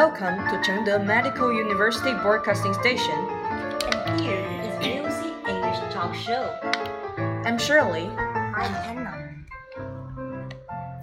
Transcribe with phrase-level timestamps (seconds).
[0.00, 3.18] Welcome to Chengde Medical University Broadcasting Station.
[4.06, 6.48] And here is Music English Talk Show.
[7.44, 8.06] I'm Shirley.
[8.06, 9.44] I'm Hannah.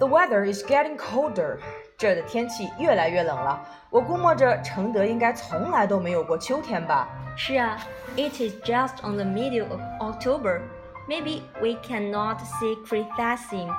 [0.00, 1.60] The weather is getting colder.
[1.96, 3.64] 这的天气越来越冷了。
[3.88, 7.08] 我估摸着承德应该从来都没有过秋天吧。
[7.36, 7.78] 是啊
[8.16, 10.62] ，It is just on the middle of October.
[11.08, 13.72] Maybe we cannot see cretaceum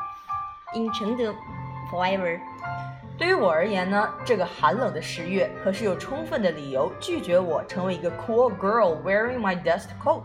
[0.74, 1.36] in Chengde
[1.92, 2.40] forever。
[3.18, 10.24] 对于我而言呢，这个寒冷的十月可是有充分的理由拒绝我成为一个 cool girl wearing my dust coat。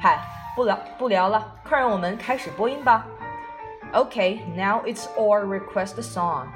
[0.00, 0.20] 嗨，
[0.54, 3.04] 不聊不聊了，快让我们开始播音吧。
[3.92, 6.46] Okay, now it's all request song.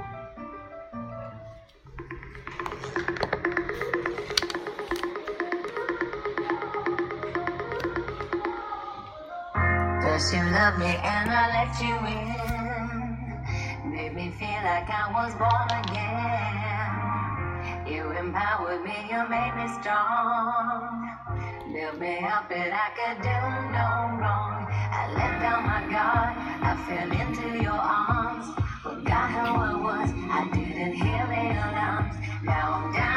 [10.02, 12.39] Cause you love me and I let you in.
[14.62, 16.92] Like I was born again.
[17.86, 21.08] You empowered me, you made me strong.
[21.72, 23.40] Built me up and I could do
[23.72, 24.66] no wrong.
[24.70, 28.46] I let down my guard, I fell into your arms.
[28.82, 32.16] Forgot who I was, I didn't hear the alarms.
[32.42, 33.09] Now I'm down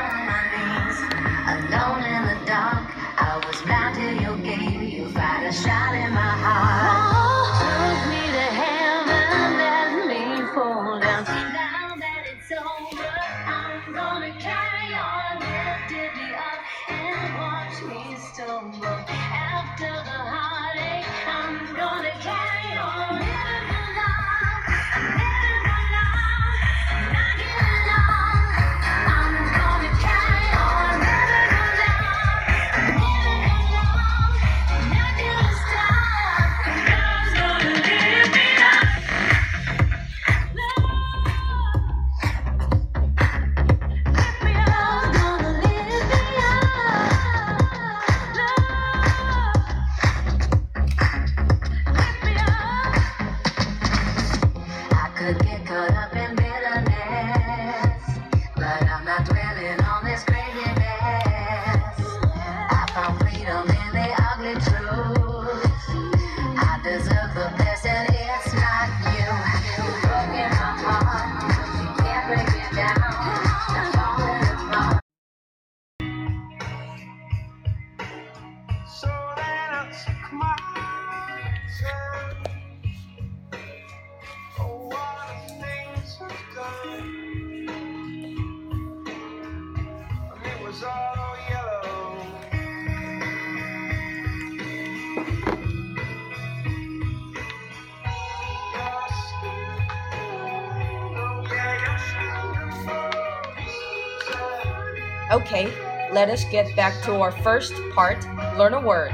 [105.33, 105.69] Okay,
[106.13, 108.19] let us get back to our first part
[108.57, 109.13] learn a word.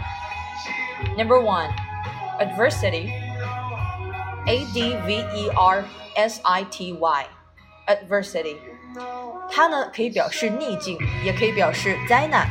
[1.17, 1.71] Number one,
[2.41, 3.13] adversity.
[4.47, 5.85] A D V E R
[6.17, 7.27] S I T Y.
[7.87, 8.57] Adversity.
[9.51, 12.49] 它呢可以表示逆境，也可以表示灾难。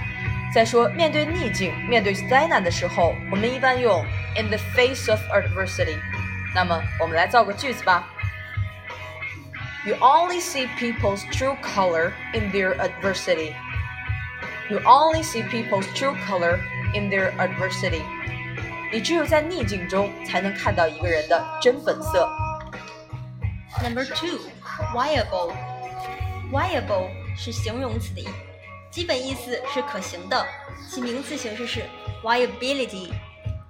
[0.53, 4.05] 在说面对逆境、面对灾难的时候，我们一般用
[4.37, 5.97] in the face of adversity。
[6.53, 8.07] 那么我们来造个句子吧。
[9.85, 13.53] You only see people's true color in their adversity.
[14.70, 16.60] You only see people's true color
[16.94, 18.02] in their adversity.
[18.92, 22.28] 你只有在逆境中才能看到一个人的真本色。
[23.82, 24.40] Number two,
[24.94, 25.52] viable.
[26.52, 28.28] Viable 是形容词的意，
[28.90, 30.46] 基本意思是可行的，
[30.90, 31.84] 其名词形式是
[32.22, 33.10] viability。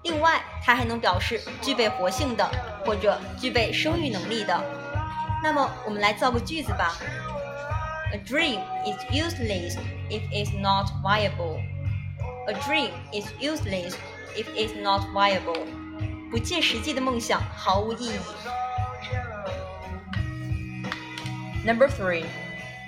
[0.02, 2.48] 另外，它还能表示具备活性的
[2.84, 4.60] 或者具备生育能力的。
[5.42, 6.96] 那么，我们来造个句子吧。
[8.13, 9.77] A dream is useless
[10.09, 11.59] if it's not viable.
[12.47, 13.95] A dream is useless
[14.35, 15.65] if it's not viable.
[16.29, 18.19] 不切实际的梦想毫无意义。
[21.65, 22.25] Number three,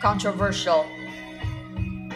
[0.01, 0.85] controversial.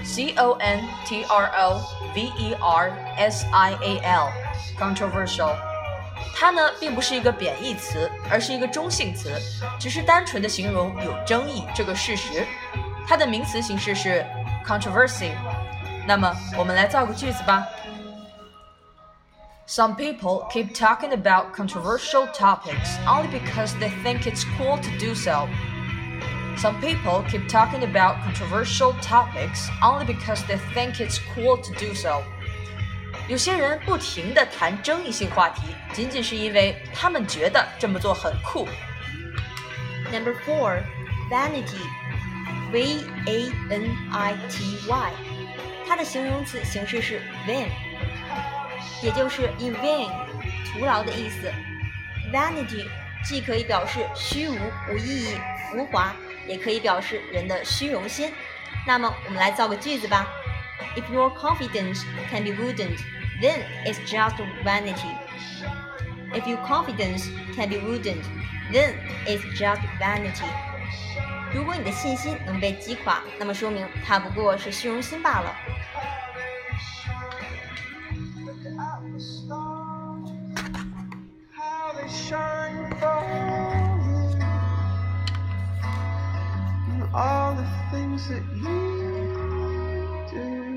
[0.03, 1.81] C O N T R O
[2.15, 4.29] V E R S I A L.
[4.77, 5.55] Controversial.
[6.35, 9.31] 它呢并不是一个贬义词，而是一个中性词，
[9.79, 12.45] 只是单纯的形容有争议这个事实。
[13.07, 14.25] 它的名词形式是
[14.65, 15.31] controversy。
[16.07, 17.65] 那么我们来造个句子吧。
[19.67, 25.47] Some people keep talking about controversial topics only because they think it's cool to do so.
[26.57, 31.93] Some people keep talking about controversial topics only because they think it's cool to do
[31.93, 32.23] so.
[33.27, 35.61] 有些人不停地谈争议性话题，
[35.93, 38.67] 仅仅是因为他们觉得这么做很酷。
[40.11, 40.81] Number four,
[41.29, 41.85] vanity.
[42.73, 45.11] V A N I T Y，
[45.87, 47.67] 它的形容词形式是 vain，
[49.01, 50.09] 也就是 in vain，
[50.71, 51.51] 徒劳的意思。
[52.31, 52.85] Vanity
[53.23, 54.57] 既可以表示虚无、
[54.89, 55.37] 无意义、
[55.71, 56.13] 浮华，
[56.47, 58.31] 也可以表示人的虚荣心。
[58.85, 60.27] 那么我们来造个句子吧。
[60.95, 62.99] If your confidence can be woodened,
[63.41, 65.15] then it's just vanity.
[66.33, 68.23] If your confidence can be woodened,
[68.71, 68.93] then
[69.25, 70.45] it's just vanity.
[71.54, 75.54] 如果你的信心能被击垮，那么说明他不过是虚荣心罢了。
[87.54, 88.76] The things that you
[90.30, 90.74] do.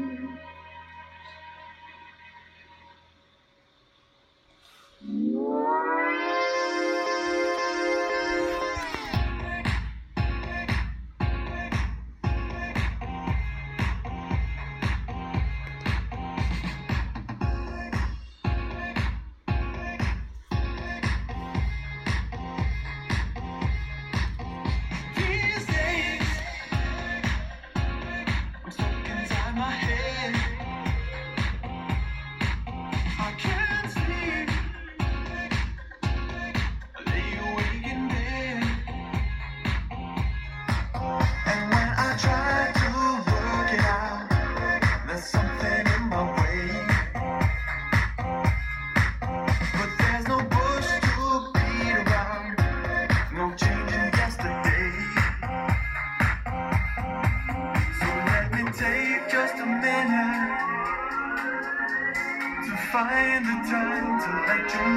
[64.69, 64.96] to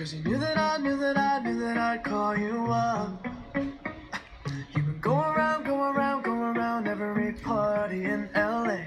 [0.00, 3.26] Cause you knew that I knew that I knew that I'd call you up.
[3.54, 8.78] You would go around, go around, go around every party in LA.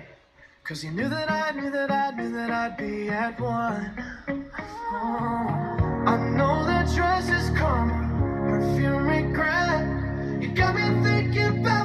[0.64, 3.94] Cause you knew that I knew that I knew that I'd be at one.
[4.28, 6.04] Oh.
[6.08, 10.42] I know that dress is karma, perfume regret.
[10.42, 11.83] You got me thinking about.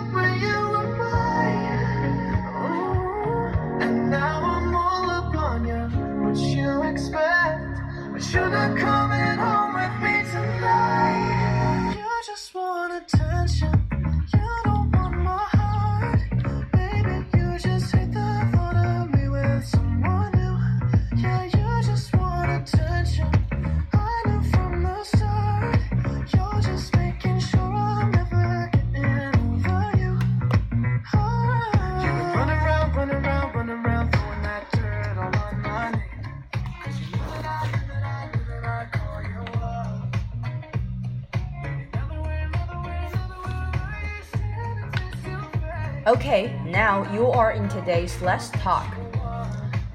[47.07, 48.85] You are in today's Let's Talk.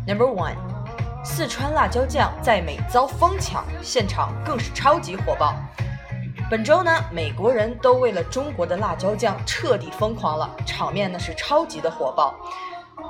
[0.07, 0.55] Number one，
[1.23, 5.55] 四川辣椒酱在美遭疯抢，现场更是超级火爆。
[6.49, 12.35] 本周呢，美国人都为了中国的辣椒酱彻底疯狂了，场面呢是超级的火爆。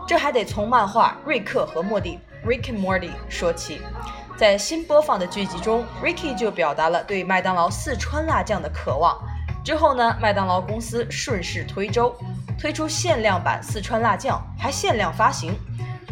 [0.07, 3.81] 这还得从漫画《瑞克和莫蒂》（Rick and Morty） 说起。
[4.35, 9.17] 在新播放的剧集中，Ricky 就表达了对麦当劳四川辣酱的渴望。
[9.63, 12.13] 之后呢，麦当劳公司顺势推舟，
[12.57, 15.53] 推出限量版四川辣酱，还限量发行。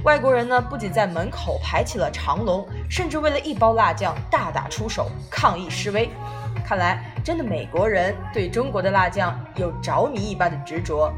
[0.03, 6.10] 外国人呢，不仅在门口排起了长龙，甚至为了一包辣酱大打出手，抗议示威。
[6.65, 11.13] 看来，真的美国人对中国的辣酱有着迷一般的执着。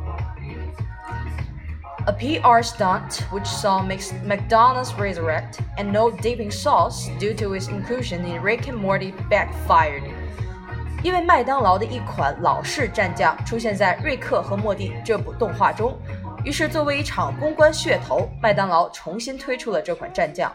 [2.06, 7.70] A PR stunt which saw Mc- McDonald's resurrect and no dipping sauce due to its
[7.70, 10.03] inclusion in Rick and Morty backfired.
[11.03, 16.00] 因为麦当劳的一款老式蘸酱出现在《瑞克和莫蒂》这部动画中，
[16.45, 20.51] 于是作为一场公关噱头，麦当劳重新推出了这款蘸酱。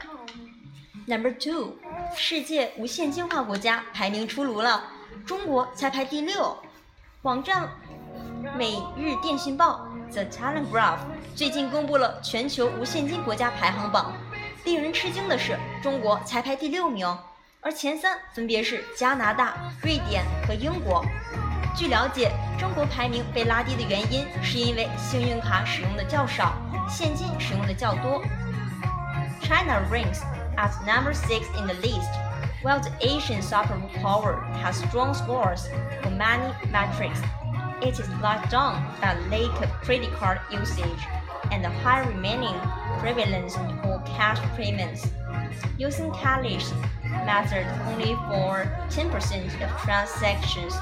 [1.07, 1.75] Number two，
[2.17, 4.85] 世界无现金化国家排名出炉了，
[5.27, 6.57] 中国才排第六。
[7.23, 7.65] 网站
[8.57, 11.01] 《每日电讯报》The Telegraph
[11.35, 14.15] 最近公布了全球无现金国家排行榜，
[14.65, 17.07] 令人吃惊的是，中国才排第六名，
[17.62, 21.06] 而前三分别是加拿大、瑞典和英国。
[21.76, 26.54] 据了解，中国排名被拉低的原因是因为信用卡使用的较少，
[26.88, 28.22] 现金使用的较多。
[29.42, 30.20] China ranks
[30.56, 32.12] at number six in the list,
[32.62, 35.68] while the Asian superpower has strong scores
[36.02, 37.20] for many metrics.
[37.82, 41.08] It is locked down by lack of credit card usage
[41.52, 42.56] and the high remaining
[43.00, 45.08] prevalence for cash payments.
[45.78, 46.72] Using cash
[47.27, 49.11] method only for 10%
[49.63, 50.75] of transactions.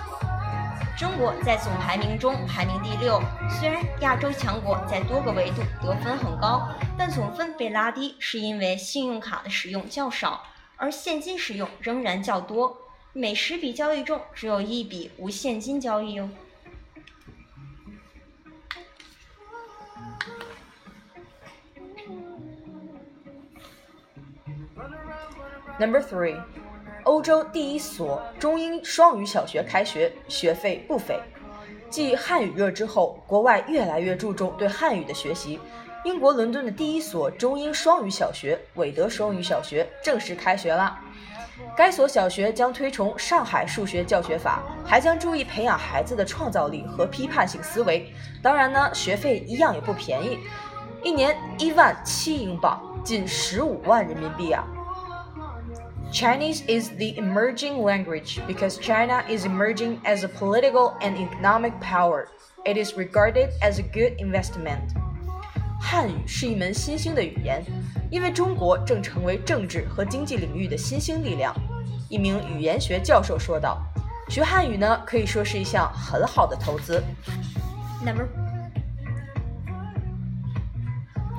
[0.98, 10.42] 中国在总排名中排名第六，虽然亚洲强国在多个维度得分很高，但总分被拉低是因为信用卡的使用较少，
[10.76, 12.78] 而现金使用仍然较多。
[13.12, 16.30] 每十笔交易中只有一笔无现金交易哦。
[25.78, 26.34] Number three，
[27.04, 31.20] 欧洲第一所中英双语小学开学，学费不菲。
[31.90, 35.60] 继汉语热之后，国外越来越注重对汉语的学习。
[36.04, 40.98] 英国伦敦的第一所中英双语小学——韦德双语小学正式开学啦。
[41.76, 48.10] 该所小学将推崇上海数学教学法，还将注意培养孩子的创造力和批判性思维。
[48.42, 50.38] 当然呢，学费一样也不便宜，
[51.02, 54.64] 一年一万七英镑，近十五万人民币啊。
[56.11, 62.27] Chinese is the emerging language because China is emerging as a political and economic power.
[62.65, 64.93] It is regarded as a good investment.
[65.79, 67.63] 汉语是一门新兴的语言，
[68.09, 71.55] 因为中国正成为政治和经济领域的新兴力量。
[72.09, 77.01] 一名语言学教授说道：“学汉语呢，可以说是一项很好的投资。
[78.05, 78.27] Number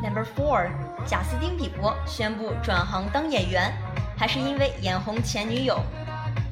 [0.02, 0.70] Number four，
[1.06, 3.72] 贾斯汀·比伯宣布转行当演员，
[4.17, 5.79] 还是因为眼红前女友。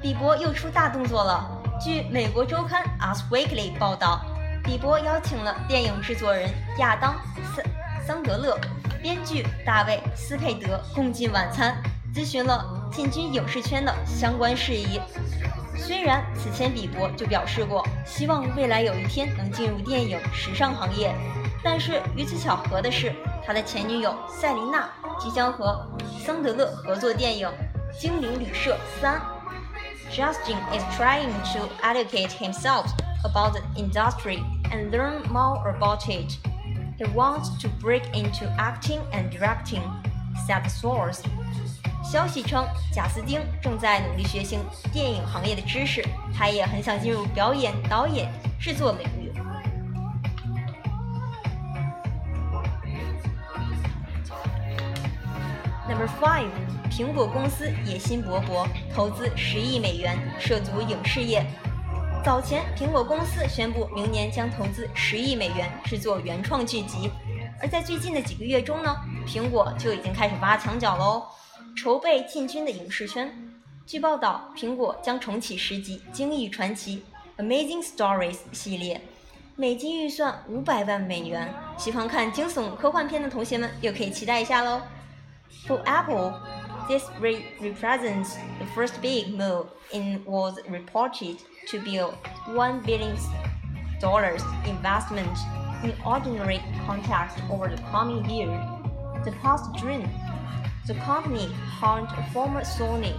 [0.02, 1.50] 比伯又出大动作了。
[1.84, 4.22] 据美国周刊《Us Weekly》报道，
[4.64, 7.14] 比伯邀请了电影制作人亚当·
[7.56, 7.66] 桑
[8.06, 8.58] 桑德勒、
[9.02, 11.76] 编剧大卫·斯佩德共进晚餐，
[12.14, 15.02] 咨询了进军影视圈的相关事宜。
[15.76, 21.14] 虽然此前比伯就表示过，希望未来有一天能进入电影时尚行业，
[21.62, 23.14] 但是与此巧合的是，
[23.46, 25.88] 他的前女友赛琳娜即将和
[26.20, 27.48] 桑德勒合作电影
[28.02, 29.20] 《精灵旅社三》。
[30.10, 32.86] Justin is trying to educate himself
[33.24, 34.40] about the industry
[34.72, 36.38] and learn more about it.
[36.98, 39.84] He wants to break into acting and directing,
[40.48, 41.22] said source.
[42.04, 44.58] 消息称，贾斯汀正在努力学习
[44.92, 46.04] 电影行业的知识，
[46.36, 49.25] 他也很想进入表演、导演、制作领域。
[55.88, 56.50] Number five，
[56.90, 61.46] 苹果公司野心勃勃，投资十亿美元涉足影视业。
[62.24, 67.12] 早前，苹果公司宣布明年将投资十亿美元制作原创剧集，
[67.62, 68.96] 而在最近的几个月中呢，
[69.28, 71.28] 苹果就已经开始挖墙脚喽，
[71.78, 73.32] 筹备进军的影视圈。
[73.86, 77.04] 据报道，苹果将重启十集《惊异传奇》
[77.44, 79.02] （Amazing Stories） 系列，
[79.56, 81.54] 每集预算五百万美元。
[81.78, 84.82] 喜欢看惊悚科幻片的同学们又可以期待一下喽。
[85.67, 86.35] For Apple,
[86.89, 92.07] this re- represents the first big move in was reported to be a
[92.47, 93.17] one billion
[94.01, 95.37] dollars investment
[95.85, 98.49] in ordinary context over the coming year.
[99.25, 100.09] The past June,
[100.87, 101.47] the company
[101.79, 103.13] hired former Sony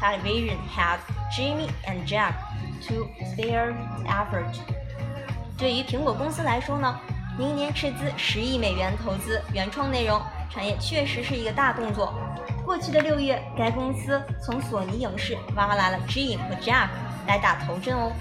[0.00, 1.02] television heads
[1.36, 2.34] Jimmy and Jack
[2.88, 4.58] to their effort.
[5.56, 6.98] 对于苹果公司来说呢，
[7.38, 12.13] 明年斥资十亿美元投资原创内容 产业，确实是一个大动作。
[12.65, 16.87] 过去的六月，该公司从索尼影视挖来了 Jim 和 Jack
[17.27, 18.11] 来打头阵哦。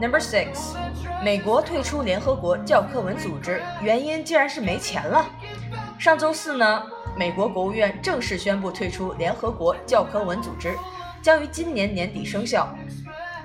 [0.00, 0.74] Number six，
[1.24, 5.28] 美国退出联合国教科文组织，原因竟然是没钱了。
[5.98, 6.82] 上周四呢，
[7.16, 10.72] 美国国务院正式宣布退出联合国教科文组织，
[11.20, 12.68] 将于今年年底生效。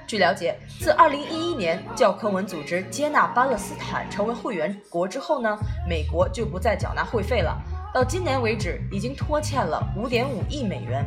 [0.05, 5.57] 据了解，自2011年教科文组织接纳巴勒斯坦成为会员国之后呢，
[5.89, 7.59] 美国就不再缴纳会费了。
[7.93, 11.03] 到今年为止，已经拖欠了5.5亿美元。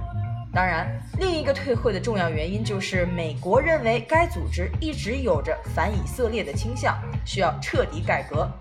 [0.53, 8.51] 当然，另一个退会的重要原因就是美国认为该组织一直有着反以色列的倾向，需要彻底改革。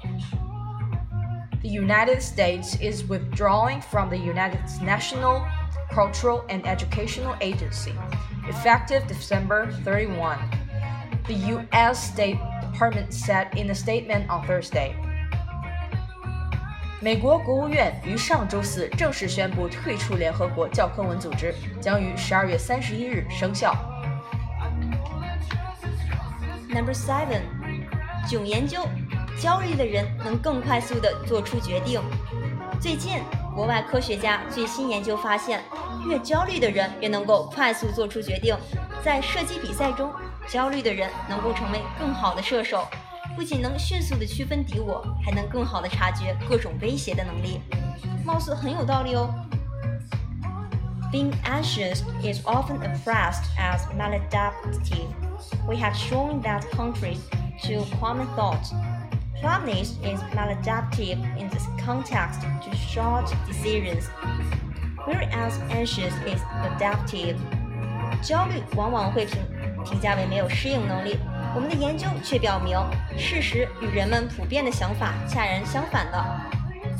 [1.62, 5.42] The United States is withdrawing from the United National
[5.92, 7.92] Cultural and Educational Agency,
[8.48, 10.38] effective December 31.
[11.26, 12.14] The U.S.
[12.14, 14.94] State Department said in a statement on Thursday.
[17.01, 23.75] 美国国务院于上周四正式宣布退出联合国教科文组织，将于十二月三十一日生效。
[26.69, 27.41] Number seven，
[28.27, 28.87] 囧研究，
[29.39, 32.01] 焦虑的人能更快速地做出决定。
[32.79, 33.19] 最近，
[33.53, 35.61] 国外科学家最新研究发现，
[36.09, 38.55] 越焦虑的人越能够快速做出决定。
[39.03, 40.11] 在射击比赛中，
[40.47, 42.87] 焦虑的人能够成为更好的射手，
[43.36, 47.60] 不仅能迅速地区分敌我，还能更好地察觉各种威胁的能力。
[48.24, 49.32] 貌似很有道理哦。
[51.12, 55.08] Being anxious is often expressed as maladaptive.
[55.66, 57.18] We have shown that contrary
[57.62, 58.72] to common thought.
[59.42, 64.04] Calmness is maladaptive in this context to short decisions,
[65.06, 67.36] whereas anxious is adaptive.
[68.22, 69.40] 焦虑往往会评
[69.84, 71.18] 评价为没有适应能力。
[71.55, 72.77] 我们的研究却表明，
[73.17, 76.21] 事实与人们普遍的想法恰然相反的。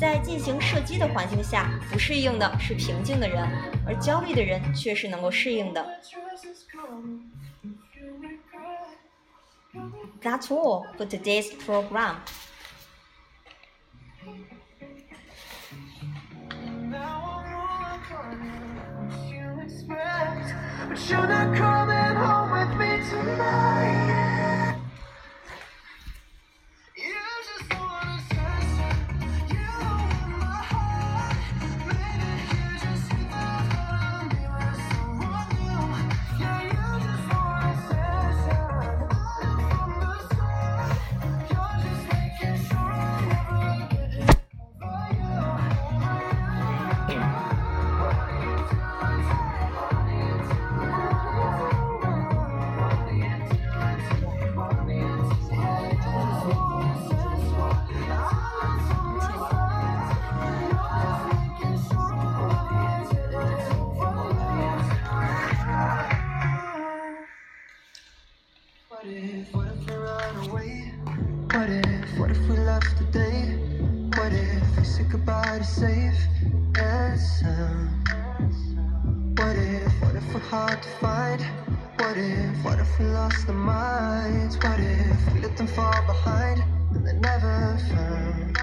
[0.00, 3.46] 在进行射击的环境下，不适应的是平静的人，
[3.86, 5.86] 而焦虑的人却是能够适应的。
[10.22, 12.16] That's all for today's program.
[16.90, 20.54] Now I'm all upon you, you expect.
[20.88, 23.75] But you're not coming home with me tonight.
[84.66, 88.58] What if we let them fall behind and they're never found?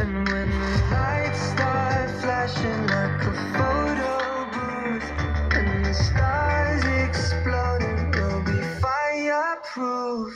[0.00, 5.08] And when the lights start flashing like a photo booth
[5.54, 10.34] and the stars exploding, we'll be fireproof.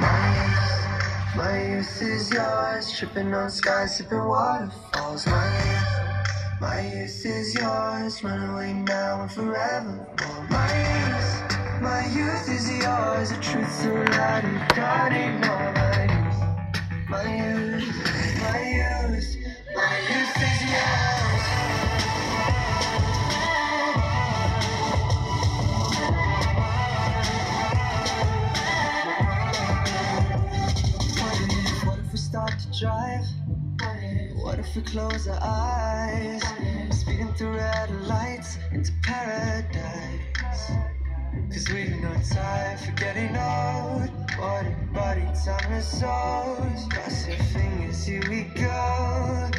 [0.00, 5.26] My youth, my youth is yours, tripping on skies, sipping waterfalls.
[5.26, 10.46] My youth, my youth is yours, run away now and forevermore.
[10.48, 11.49] My youth,
[11.80, 16.40] my youth is yours, the truth so loud and can't ignore my youth.
[17.08, 17.88] My youth,
[18.42, 19.36] my youth,
[19.74, 21.44] my youth is yours.
[31.18, 33.24] What if, what if we start to drive?
[34.34, 36.42] What if we close our eyes?
[36.90, 40.19] Speeding through red lights into paradise.
[41.52, 44.08] Cause we've no time for getting old.
[44.38, 46.86] Body, body, time is souls.
[46.90, 49.50] Cross your fingers, here we go.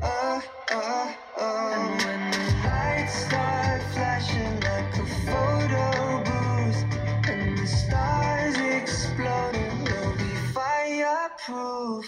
[0.00, 1.72] Oh, oh, oh.
[1.72, 5.06] And when the lights start flashing like a
[7.28, 12.06] and the stars exploding, we'll be fireproof.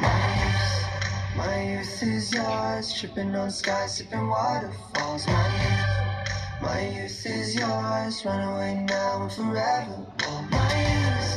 [0.00, 5.26] My youth, my youth is yours, tripping on skies, sipping waterfalls.
[5.26, 5.95] My youth,
[6.66, 10.42] my youth is yours, run away now and forevermore.
[10.50, 11.30] My youth,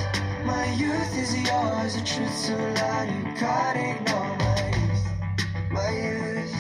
[0.44, 4.36] my youth is yours, the truth so loud you can't ignore.
[4.42, 5.06] My youth,
[5.78, 6.54] my youth,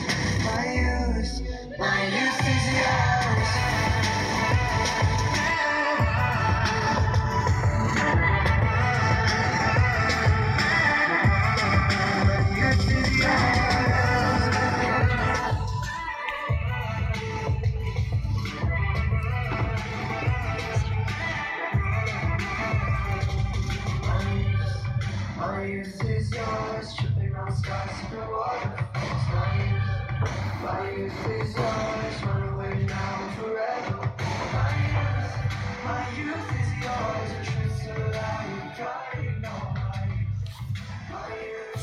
[0.50, 1.34] my youth,
[1.80, 3.89] my youth is yours.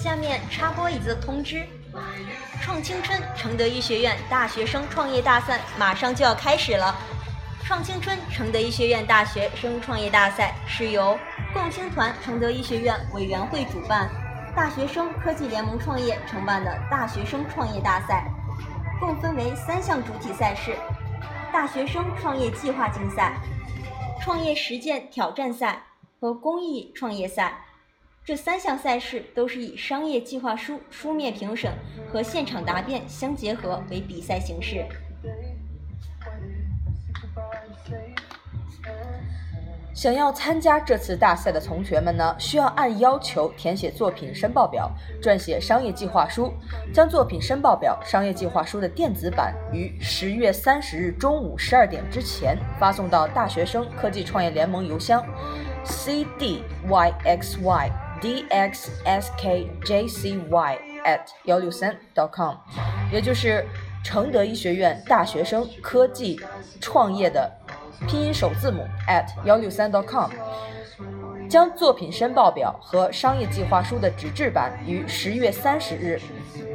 [0.07, 1.67] 下面插播一则通知：
[2.63, 6.95] 创青春承德医学院大学生创业大赛马上就要开始了。
[7.65, 11.19] 创青春承德医学院大学生创业大赛是由
[11.53, 14.09] 共青团承德医学院委员会主办，
[14.55, 18.31] 大学生科技联盟创业承办的大学生创业大赛，
[19.01, 20.77] 共分为三项主体赛事：
[21.53, 23.35] 大学生创业计划竞赛、
[24.23, 25.83] 创业实践挑战赛
[26.21, 27.53] 和公益创业赛。
[28.27, 31.71] 这三项赛事都是以商业计划书书面评审
[32.11, 34.85] 和现场答辩相结合为比赛形式。
[39.95, 44.91] 想要参加这次大赛的同学们呢，需要按要求填写作品申报表，
[45.23, 46.53] 撰写商业计划书，
[46.93, 55.25] 将作品申报表、商业计划书的电子版于十月三十日中午十二点之前发送到大学生科技创业联盟邮箱
[55.85, 57.13] ，cdyxy
[58.21, 62.55] d x s k j c y at 幺六三 dot com，
[63.13, 63.65] 也就是
[64.03, 66.41] 承德医学院大学生科技
[66.81, 67.51] 创业的
[68.09, 70.31] 拼音首字母 at 幺六三 .com，
[71.49, 76.21] 将作品申报表和商业计划书的纸质版于十月三十日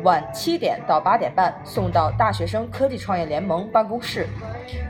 [0.04, 4.28] 晚七点到八点半送到大学生科技创业联盟办公室。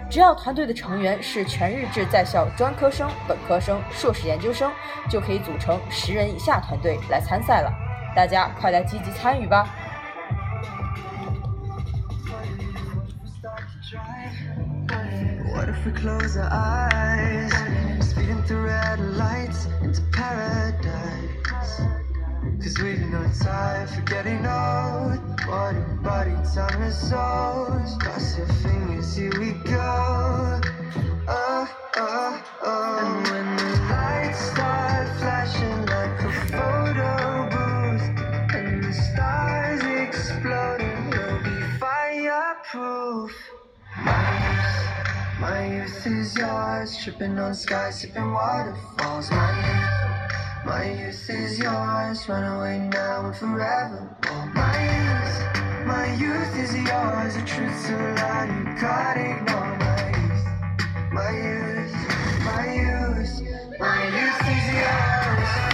[0.10, 4.72] 只要团队的成员是全日制在校专科生、本科生、硕士研究生，
[5.10, 7.72] 就可以组成十人以下团队来参赛了。
[8.16, 9.68] 大家快来积极参与吧！
[22.64, 25.20] Cause we've no time for getting old.
[25.48, 27.98] Body, body, time is souls.
[28.00, 30.62] Cross your fingers, here we go.
[31.28, 33.00] Oh, oh, oh.
[33.00, 41.44] And when the lights start flashing like a photo booth, and the stars exploding, we'll
[41.44, 43.34] be fireproof.
[45.40, 49.32] My youth is yours, tripping on skies, sipping waterfalls.
[49.32, 50.01] My youth,
[50.66, 54.16] my youth is yours, run away now and forevermore.
[54.28, 59.78] Oh, my youth, my youth is yours, the truth so loud you can't ignore.
[59.82, 60.46] My youth,
[61.12, 61.94] my youth,
[62.46, 65.71] my youth, my youth is yours.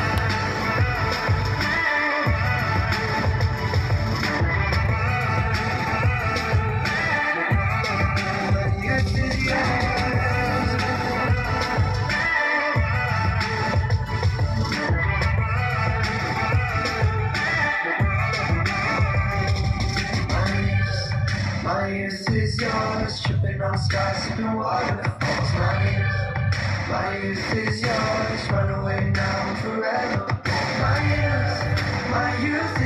[23.68, 25.54] On skies, sipping waterfalls.
[25.54, 30.40] My youth, my youth is yours, run away now and forever.
[30.80, 32.77] My youth, my youth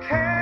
[0.00, 0.37] And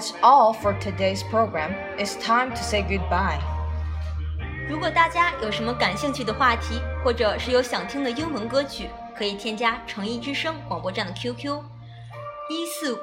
[0.00, 1.74] That's all for today's program.
[1.98, 3.38] It's time to say goodbye.
[4.66, 11.62] 如果大家有什么感兴趣的话题，或者是有想听的英文歌曲，可以添加诚意之声广播站的 QQ：
[12.48, 13.00] 一四五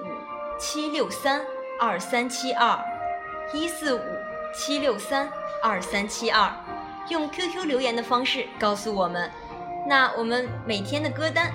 [0.59, 1.39] 七六三
[1.79, 2.79] 二三七二，
[3.53, 4.01] 一四五
[4.51, 5.29] 七六三
[5.61, 6.51] 二三七二，
[7.09, 9.29] 用 QQ 留言的方式告诉我们。
[9.87, 11.53] 那我们每天的歌单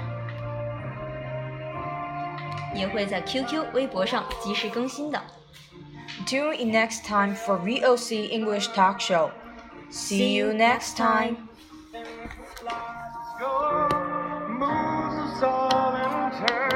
[2.74, 5.22] 也会在 QQ、微博上及时更新的。
[6.26, 9.30] Tune in next time for VOC English Talk Show.
[9.92, 11.48] See you next time.
[13.40, 13.88] go
[14.48, 16.71] moves us all in turn.